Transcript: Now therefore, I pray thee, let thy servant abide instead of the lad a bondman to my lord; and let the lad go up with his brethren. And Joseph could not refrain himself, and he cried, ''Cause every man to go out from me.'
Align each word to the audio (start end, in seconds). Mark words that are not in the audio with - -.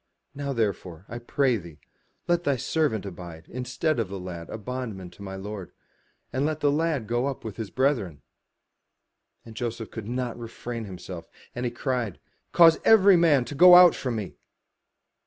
Now 0.33 0.51
therefore, 0.51 1.05
I 1.09 1.19
pray 1.19 1.57
thee, 1.57 1.77
let 2.27 2.43
thy 2.43 2.55
servant 2.55 3.05
abide 3.05 3.45
instead 3.47 3.99
of 3.99 4.09
the 4.09 4.19
lad 4.19 4.49
a 4.49 4.57
bondman 4.57 5.11
to 5.11 5.21
my 5.21 5.35
lord; 5.35 5.73
and 6.33 6.43
let 6.43 6.59
the 6.59 6.71
lad 6.71 7.05
go 7.05 7.27
up 7.27 7.43
with 7.45 7.57
his 7.57 7.69
brethren. 7.69 8.23
And 9.45 9.53
Joseph 9.55 9.91
could 9.91 10.07
not 10.07 10.39
refrain 10.39 10.85
himself, 10.85 11.29
and 11.53 11.65
he 11.65 11.71
cried, 11.71 12.19
''Cause 12.51 12.79
every 12.83 13.15
man 13.15 13.45
to 13.45 13.53
go 13.53 13.75
out 13.75 13.93
from 13.93 14.15
me.' 14.15 14.33